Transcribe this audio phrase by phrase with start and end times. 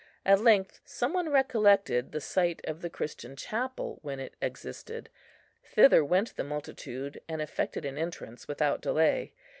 [0.25, 5.11] At length some one recollected the site of the Christian chapel, when it existed;
[5.63, 9.33] thither went the multitude, and effected an entrance without delay.